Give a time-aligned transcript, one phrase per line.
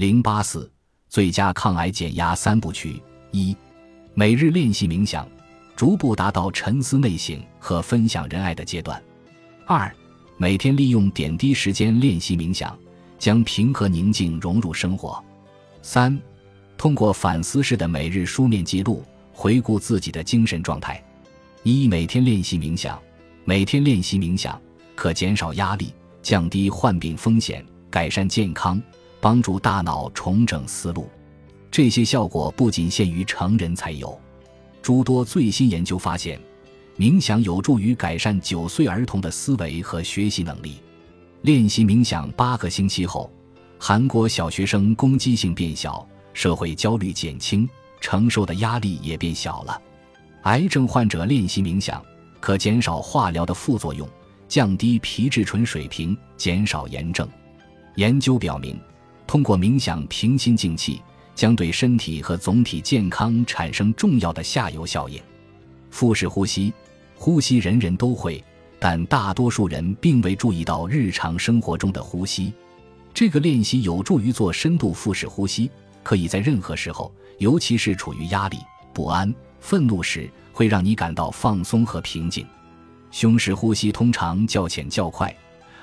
[0.00, 0.72] 零八四
[1.10, 3.02] 最佳抗癌减压三部曲：
[3.32, 3.54] 一、
[4.14, 5.28] 每日练习冥想，
[5.76, 8.98] 逐步达到沉思内省和分享仁爱的阶段；
[9.66, 9.94] 二、
[10.38, 12.74] 每天利用点滴时间练习冥想，
[13.18, 15.22] 将平和宁静融入生活；
[15.82, 16.18] 三、
[16.78, 19.04] 通过反思式的每日书面记录，
[19.34, 21.04] 回顾自己的精神状态。
[21.62, 22.98] 一、每天练习冥想，
[23.44, 24.58] 每天练习冥想
[24.94, 25.92] 可减少压力，
[26.22, 28.80] 降低患病风险，改善健康。
[29.20, 31.08] 帮助大脑重整思路，
[31.70, 34.18] 这些效果不仅限于成人才有。
[34.82, 36.40] 诸多最新研究发现，
[36.96, 40.76] 冥想有助于改善九岁儿童的思维和学习能力。
[41.42, 43.30] 练习冥想八个星期后，
[43.78, 47.68] 韩国小学生攻击性变小，社会焦虑减轻，
[48.00, 49.80] 承受的压力也变小了。
[50.42, 52.02] 癌症患者练习冥想，
[52.40, 54.08] 可减少化疗的副作用，
[54.48, 57.28] 降低皮质醇水平，减少炎症。
[57.96, 58.78] 研究表明。
[59.30, 61.00] 通过冥想平心静气，
[61.36, 65.22] 将对身体和总体健康产生重要的下游效应。
[65.88, 66.74] 腹式呼吸，
[67.14, 68.42] 呼吸人人都会，
[68.80, 72.52] 但大多数人并未注意到日常生活中的呼吸。
[73.14, 75.70] 这个练习有助于做深度腹式呼吸，
[76.02, 78.56] 可以在任何时候，尤其是处于压力、
[78.92, 82.44] 不安、愤怒时，会让你感到放松和平静。
[83.12, 85.32] 胸式呼吸通常较浅较快，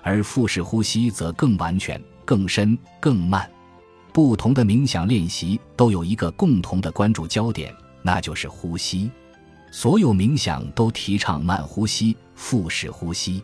[0.00, 2.00] 而腹式呼吸则更完全。
[2.24, 3.50] 更深、更慢，
[4.12, 9.10] 不同的冥想练习都有一个共同的关注焦点，那就是呼吸。
[9.70, 13.42] 所有冥想都提倡慢呼吸、腹式呼吸。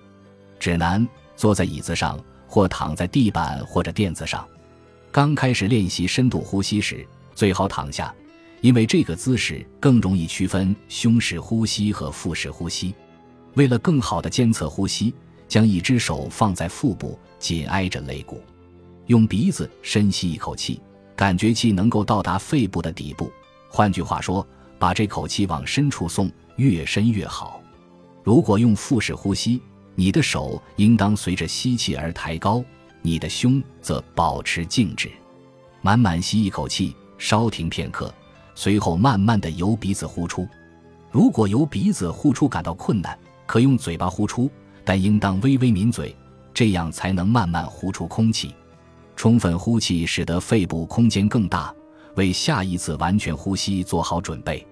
[0.59, 1.07] 指南：
[1.37, 4.47] 坐在椅子上或躺在地板或者垫子上。
[5.11, 8.15] 刚开始练习深度呼吸时，最好躺下，
[8.61, 12.95] 因为这个姿势更容易区分胸式呼吸和腹式呼吸。
[13.55, 15.15] 为了更好的监测呼吸，
[15.49, 18.43] 将一只手放在腹部，紧挨着肋骨。
[19.09, 20.81] 用鼻子深吸一口气，
[21.17, 23.31] 感觉气能够到达肺部的底部。
[23.69, 24.47] 换句话说，
[24.79, 27.61] 把这口气往深处送，越深越好。
[28.23, 29.61] 如果用腹式呼吸，
[29.95, 32.63] 你的手应当随着吸气而抬高，
[33.01, 35.11] 你的胸则保持静止。
[35.81, 38.13] 满满吸一口气，稍停片刻，
[38.55, 40.47] 随后慢慢的由鼻子呼出。
[41.11, 44.51] 如果由鼻子呼出感到困难，可用嘴巴呼出，
[44.85, 46.15] 但应当微微抿嘴，
[46.53, 48.55] 这样才能慢慢呼出空气。
[49.19, 51.75] 充分呼气使得肺部空间更大，
[52.15, 54.65] 为下一次完全呼吸做好准备。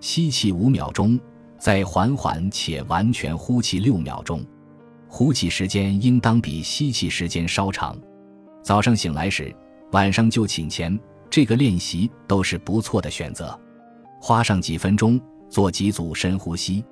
[0.00, 1.16] 吸气五秒钟，
[1.60, 4.44] 再缓缓且完全呼气六秒钟。
[5.06, 7.96] 呼气时间应当比吸气时间稍长。
[8.64, 9.54] 早上醒来时，
[9.92, 10.98] 晚上就寝前，
[11.30, 13.56] 这个练习都是不错的选择。
[14.20, 16.84] 花上几分钟做几组深呼吸，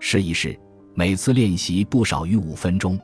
[0.00, 0.58] 试一试，
[0.94, 2.98] 每次练习不少于五分钟。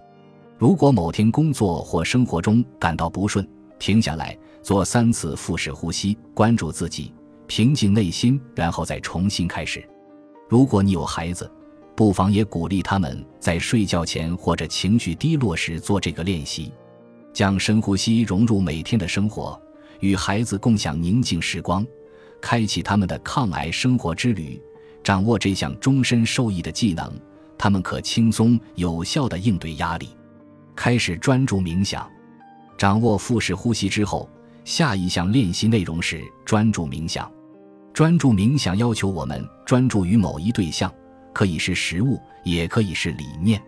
[0.59, 3.47] 如果某天工作或生活中感到不顺，
[3.79, 7.13] 停下来做三次腹式呼吸，关注自己，
[7.47, 9.87] 平静内心，然后再重新开始。
[10.49, 11.51] 如果你有孩子，
[11.95, 16.73] 不妨也鼓励他们在睡觉前或者情绪低落时做这个练习，
[17.35, 19.61] 将深呼吸融入每天的生活，
[20.01, 21.87] 与孩子共享宁静时光，
[22.41, 24.59] 开启他们的抗癌生活之旅。
[25.05, 27.13] 掌握这项终身受益的技能，
[27.59, 30.09] 他们可轻松有效地应对压力。
[30.77, 32.09] 开始专注冥想，
[32.77, 34.29] 掌握腹式呼吸之后，
[34.63, 37.29] 下一项练习内容是专注冥想。
[37.95, 40.93] 专注冥想要求我们专注于某一对象，
[41.33, 43.61] 可以是食物，也可以是理念。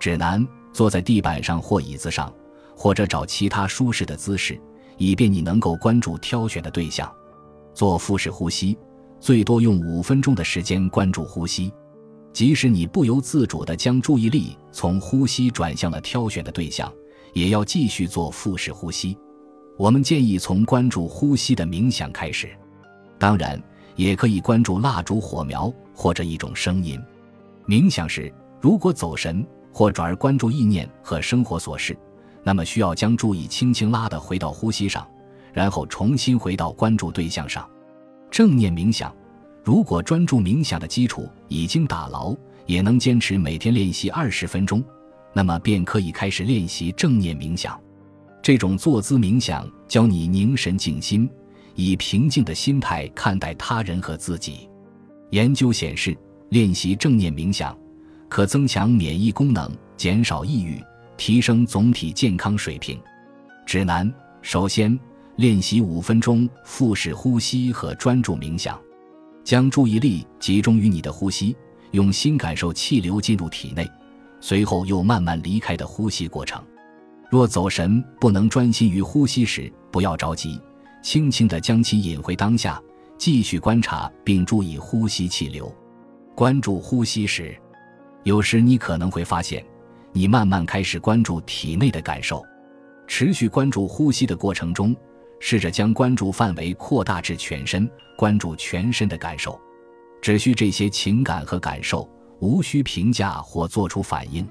[0.00, 2.32] 指南：坐在地板上或椅子上，
[2.74, 4.58] 或者找其他舒适的姿势，
[4.96, 7.12] 以便你能够关注挑选的对象。
[7.74, 8.76] 做腹式呼吸，
[9.20, 11.70] 最多用五分钟的时间关注呼吸。
[12.38, 16.88] 即使你不由自主地将注意力从呼吸转向了挑选的对象，
[17.32, 19.18] 也要继续做腹式呼吸。
[19.76, 22.48] 我们建议从关注呼吸的冥想开始，
[23.18, 23.60] 当然
[23.96, 26.96] 也可以关注蜡烛、火苗或者一种声音。
[27.66, 31.98] 冥想时，如果走神或转而关注意念和生活琐事，
[32.44, 35.04] 那么需要将注意轻轻拉的回到呼吸上，
[35.52, 37.68] 然后重新回到关注对象上。
[38.30, 39.12] 正念冥想。
[39.62, 42.34] 如果专注冥想的基础已经打牢，
[42.66, 44.82] 也能坚持每天练习二十分钟，
[45.32, 47.78] 那么便可以开始练习正念冥想。
[48.42, 51.28] 这种坐姿冥想教你凝神静心，
[51.74, 54.68] 以平静的心态看待他人和自己。
[55.30, 56.16] 研究显示，
[56.48, 57.76] 练习正念冥想
[58.28, 60.82] 可增强免疫功能，减少抑郁，
[61.18, 62.98] 提升总体健康水平。
[63.66, 64.10] 指南：
[64.40, 64.98] 首先
[65.36, 68.80] 练习五分钟腹式呼吸和专注冥想。
[69.48, 71.56] 将注意力集中于你的呼吸，
[71.92, 73.90] 用心感受气流进入体内，
[74.42, 76.62] 随后又慢慢离开的呼吸过程。
[77.30, 80.60] 若走神不能专心于呼吸时，不要着急，
[81.02, 82.78] 轻轻地将其引回当下，
[83.16, 85.74] 继续观察并注意呼吸气流。
[86.34, 87.58] 关注呼吸时，
[88.24, 89.64] 有时你可能会发现，
[90.12, 92.44] 你慢慢开始关注体内的感受。
[93.06, 94.94] 持续关注呼吸的过程中，
[95.40, 99.58] 试着将关注范围扩大至全身，关注全身的感受。
[100.20, 102.08] 只需这些情感和感受，
[102.40, 104.46] 无需评价或做出反应，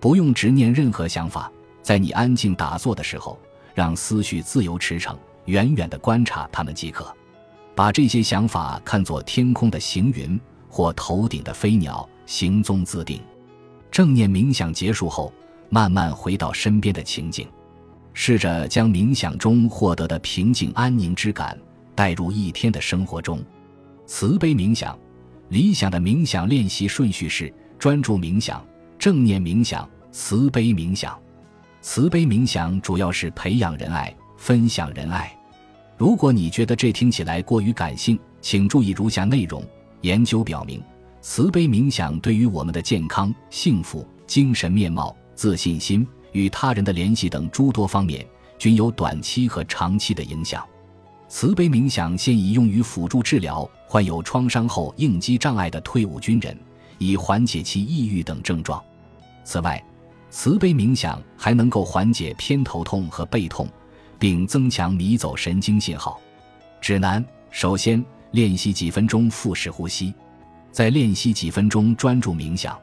[0.00, 1.50] 不用执念任何想法。
[1.82, 3.38] 在你安静打坐的时候，
[3.74, 7.14] 让思绪自由驰骋，远远地观察它们即可。
[7.74, 13.20] 把这些想法看作天空的行云或头顶的飞鸟，行踪自定。
[13.90, 15.30] 正念冥想结束后，
[15.68, 17.46] 慢慢回到身边的情景，
[18.14, 21.58] 试着将冥想中获得的平静安宁之感
[21.94, 23.44] 带入一天的生活中。
[24.06, 24.98] 慈悲冥想，
[25.48, 28.64] 理想的冥想练习顺序是：专注冥想、
[28.98, 31.18] 正念冥想、慈悲冥想。
[31.82, 35.36] 慈悲冥想主要是培养仁爱、分享仁爱。
[35.98, 39.62] 如果你觉得这听起来过于感性，请注意如下内容：
[40.00, 40.82] 研究表明，
[41.20, 48.24] 慈悲冥想对于我们的健康、幸福、精神面貌、自信心、与他人的联系等诸多方面
[48.58, 50.62] 均有短期和长期的影响。
[51.26, 56.56] 慈悲冥想现已用于辅助治疗患有创伤后应激障碍的退伍军人，
[56.98, 58.80] 以缓解其抑郁等症状。
[59.42, 59.82] 此外，
[60.30, 63.66] 慈悲冥想还能够缓解偏头痛和背痛，
[64.18, 66.20] 并增强迷走神经信号。
[66.80, 70.12] 指南：首先，练习几分钟腹式呼吸，
[70.70, 72.78] 再练习几分钟专注冥想。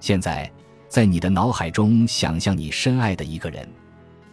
[0.00, 0.50] 现在，
[0.92, 3.66] 在你的脑海中想象你深爱的一个人，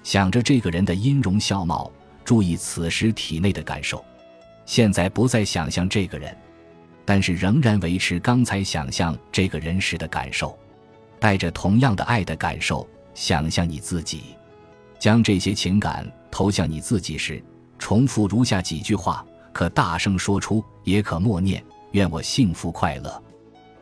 [0.04, 1.90] 想着这个人的音容笑貌，
[2.26, 4.04] 注意此时体内的感受。
[4.66, 6.36] 现在不再想象这个人，
[7.06, 10.54] 但是仍然维持刚才想象这个人时的感受。
[11.18, 14.36] 带着同样的爱的感受，想象你自己，
[15.00, 17.42] 将这些情感投向你自己时，
[17.78, 21.64] 重复如下几句话：可大声说出，也可默念。
[21.92, 23.24] 愿我幸福快乐，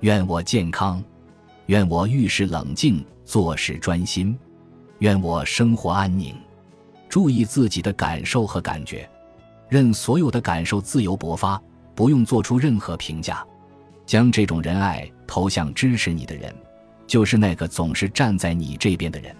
[0.02, 1.04] 愿我健康，
[1.68, 4.38] 愿我遇事冷静，做事专心，
[5.00, 6.36] 愿我生活安宁。
[7.10, 9.10] 注意自己的感受和感觉，
[9.70, 11.62] 任所有的感受自由勃发，
[11.94, 13.46] 不用做出任何评价。
[14.06, 16.54] 将这种仁爱投向支持你的人。
[17.06, 19.34] 就是那个总是站在你这边的人，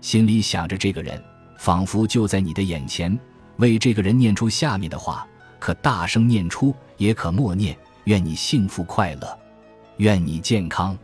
[0.00, 1.22] 心里想着这个人，
[1.56, 3.16] 仿佛就在你的眼前。
[3.58, 5.26] 为这个人念出下面的话，
[5.60, 9.38] 可大声念出，也可默念：愿你幸福快乐，
[9.98, 10.98] 愿你健康，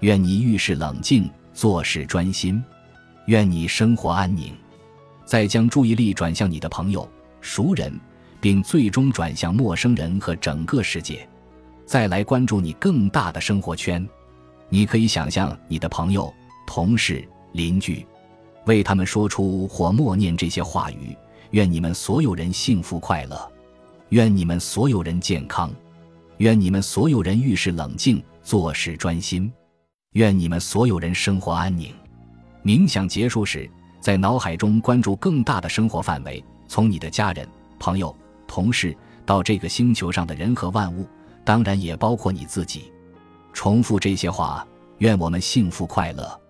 [0.00, 2.62] 愿你遇事冷静，做事专心，
[3.26, 4.52] 愿你生活安宁。
[5.24, 7.08] 再将注意力转向你的朋友、
[7.40, 7.92] 熟人，
[8.40, 11.26] 并最终转向陌生人和整个世界。
[11.84, 14.06] 再来关注你更大的生活圈。
[14.68, 16.32] 你可以想象你的朋友、
[16.66, 18.04] 同事、邻居，
[18.66, 21.16] 为他们说出或默念这些话语：
[21.52, 23.50] 愿你们所有人幸福快乐，
[24.10, 25.72] 愿你们所有人健康，
[26.38, 29.52] 愿你们所有人遇事冷静，做事专心，
[30.16, 31.94] 愿你们所有人生活安宁。
[32.64, 33.70] 冥想结束时，
[34.00, 37.46] 在脑海中关注更大的生活范围，从你的家人、
[37.78, 38.16] 朋友、
[38.46, 38.96] 同事
[39.26, 41.06] 到这个星球上的人和万物，
[41.44, 42.90] 当然也包括你自己。
[43.52, 44.66] 重复这些话，
[44.98, 46.40] 愿我们幸福快乐。